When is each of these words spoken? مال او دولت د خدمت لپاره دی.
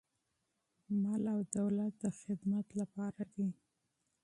مال 1.01 1.23
او 1.33 1.39
دولت 1.57 1.93
د 2.03 2.05
خدمت 2.21 2.67
لپاره 2.79 3.21
دی. 3.35 3.49